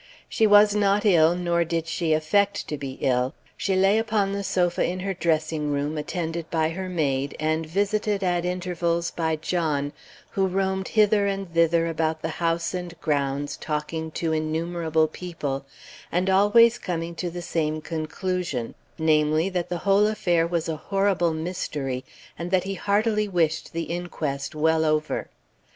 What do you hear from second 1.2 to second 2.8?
nor did she affect to